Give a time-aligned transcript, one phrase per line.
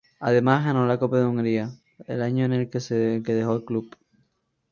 [0.19, 1.69] Además ganó la Copa de Hungría
[2.07, 2.79] el año en el que
[3.35, 3.95] dejó el club.